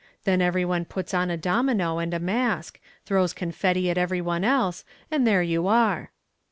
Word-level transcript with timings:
Then 0.23 0.41
every 0.41 0.65
one 0.65 0.85
puts 0.85 1.13
on 1.13 1.29
a 1.29 1.37
domino 1.37 1.99
and 1.99 2.11
a 2.11 2.17
mask, 2.19 2.79
throws 3.05 3.33
confetti 3.33 3.87
at 3.87 3.99
every 3.99 4.19
one 4.19 4.43
else, 4.43 4.83
and 5.11 5.27
there 5.27 5.43
you 5.43 5.67
are." 5.67 6.09